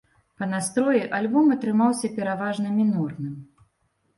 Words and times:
Па 0.43 0.45
настроі 0.53 1.01
альбом 1.17 1.53
атрымаўся 1.57 2.07
пераважна 2.17 2.67
мінорным. 2.79 3.37